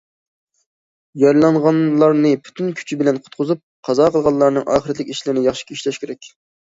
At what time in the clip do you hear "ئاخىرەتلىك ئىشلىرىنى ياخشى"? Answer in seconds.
4.77-5.77